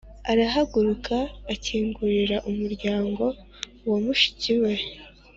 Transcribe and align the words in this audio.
arahaguruka, 0.31 1.15
akingurira 1.53 2.37
umuryango 2.49 3.23
wa 3.89 3.97
mushiki 4.03 4.53
we 4.63 4.73